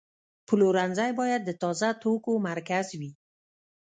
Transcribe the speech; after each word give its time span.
پلورنځی 0.47 1.11
باید 1.19 1.41
د 1.45 1.51
تازه 1.61 1.89
توکو 2.01 2.33
مرکز 2.47 2.85
وي. 2.99 3.11